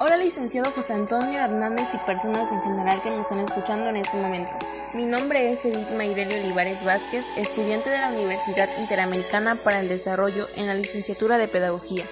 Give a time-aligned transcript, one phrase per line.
[0.00, 4.16] Hola licenciado José Antonio Hernández y personas en general que me están escuchando en este
[4.18, 4.52] momento.
[4.92, 10.46] Mi nombre es Edith Mayreli Olivares Vázquez, estudiante de la Universidad Interamericana para el Desarrollo
[10.56, 12.04] en la licenciatura de Pedagogía.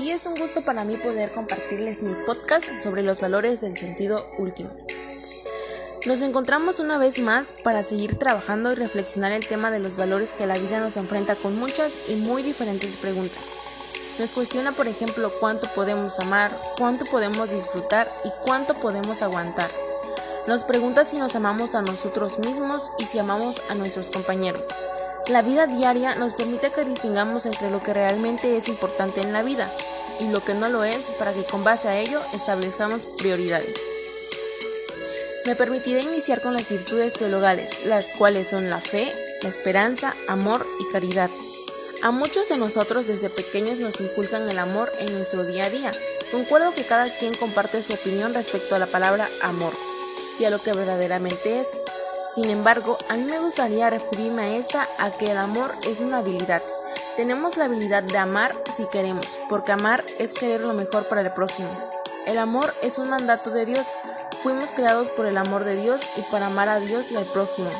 [0.00, 4.28] Y es un gusto para mí poder compartirles mi podcast sobre los valores del sentido
[4.38, 4.70] último.
[6.06, 10.32] Nos encontramos una vez más para seguir trabajando y reflexionar el tema de los valores
[10.32, 14.16] que la vida nos enfrenta con muchas y muy diferentes preguntas.
[14.18, 19.70] Nos cuestiona, por ejemplo, cuánto podemos amar, cuánto podemos disfrutar y cuánto podemos aguantar.
[20.46, 24.66] Nos pregunta si nos amamos a nosotros mismos y si amamos a nuestros compañeros.
[25.28, 29.42] La vida diaria nos permite que distingamos entre lo que realmente es importante en la
[29.42, 29.70] vida
[30.18, 33.89] y lo que no lo es para que con base a ello establezcamos prioridades.
[35.46, 39.10] Me permitiré iniciar con las virtudes teologales, las cuales son la fe,
[39.42, 41.30] la esperanza, amor y caridad.
[42.02, 45.90] A muchos de nosotros desde pequeños nos inculcan el amor en nuestro día a día.
[46.30, 49.72] Concuerdo que cada quien comparte su opinión respecto a la palabra amor
[50.38, 51.68] y a lo que verdaderamente es.
[52.34, 56.18] Sin embargo, a mí me gustaría referirme a esta a que el amor es una
[56.18, 56.62] habilidad.
[57.16, 61.32] Tenemos la habilidad de amar si queremos, porque amar es querer lo mejor para el
[61.32, 61.70] prójimo.
[62.26, 63.86] El amor es un mandato de Dios.
[64.42, 67.70] Fuimos creados por el amor de Dios y para amar a Dios y al prójimo.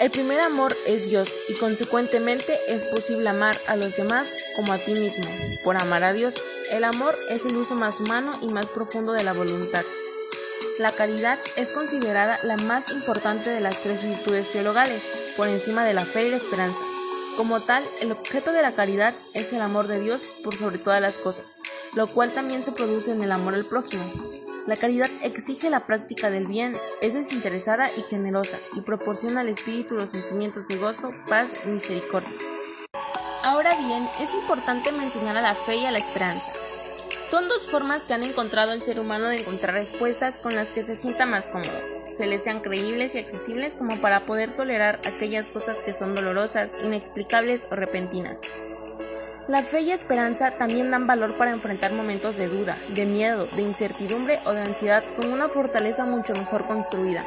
[0.00, 4.78] El primer amor es Dios y consecuentemente es posible amar a los demás como a
[4.78, 5.24] ti mismo.
[5.64, 6.34] Por amar a Dios,
[6.70, 9.84] el amor es el uso más humano y más profundo de la voluntad.
[10.78, 15.02] La caridad es considerada la más importante de las tres virtudes teologales,
[15.36, 16.84] por encima de la fe y la esperanza.
[17.36, 21.02] Como tal, el objeto de la caridad es el amor de Dios por sobre todas
[21.02, 21.56] las cosas,
[21.94, 24.41] lo cual también se produce en el amor al prójimo.
[24.68, 29.96] La caridad exige la práctica del bien, es desinteresada y generosa, y proporciona al espíritu
[29.96, 32.32] los sentimientos de gozo, paz y misericordia.
[33.42, 36.52] Ahora bien, es importante mencionar a la fe y a la esperanza.
[37.28, 40.84] Son dos formas que han encontrado el ser humano de encontrar respuestas con las que
[40.84, 41.80] se sienta más cómodo.
[42.08, 46.76] Se les sean creíbles y accesibles como para poder tolerar aquellas cosas que son dolorosas,
[46.84, 48.42] inexplicables o repentinas.
[49.48, 53.62] La fe y esperanza también dan valor para enfrentar momentos de duda, de miedo, de
[53.62, 57.20] incertidumbre o de ansiedad con una fortaleza mucho mejor construida.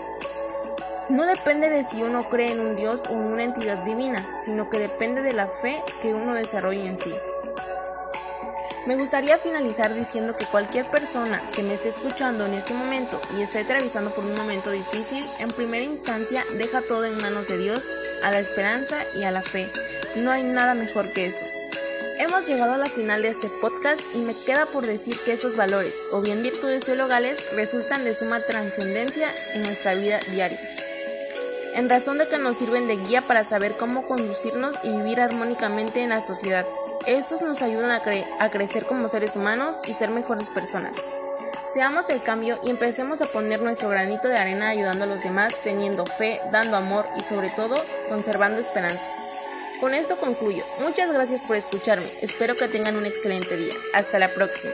[1.10, 4.70] No depende de si uno cree en un Dios o en una entidad divina, sino
[4.70, 7.14] que depende de la fe que uno desarrolle en sí.
[8.88, 13.42] Me gustaría finalizar diciendo que cualquier persona que me esté escuchando en este momento y
[13.42, 17.90] esté atravesando por un momento difícil, en primera instancia deja todo en manos de Dios,
[18.24, 19.70] a la esperanza y a la fe.
[20.16, 21.46] No hay nada mejor que eso.
[22.18, 25.58] Hemos llegado a la final de este podcast y me queda por decir que estos
[25.58, 30.58] valores, o bien virtudes teologales, resultan de suma trascendencia en nuestra vida diaria,
[31.76, 36.04] en razón de que nos sirven de guía para saber cómo conducirnos y vivir armónicamente
[36.04, 36.66] en la sociedad.
[37.06, 38.02] Estos nos ayudan a,
[38.40, 40.96] a crecer como seres humanos y ser mejores personas.
[41.68, 45.54] Seamos el cambio y empecemos a poner nuestro granito de arena ayudando a los demás,
[45.66, 47.76] teniendo fe, dando amor y sobre todo
[48.08, 49.10] conservando esperanza.
[49.80, 50.64] Con esto concluyo.
[50.82, 52.08] Muchas gracias por escucharme.
[52.22, 53.74] Espero que tengan un excelente día.
[53.94, 54.74] Hasta la próxima.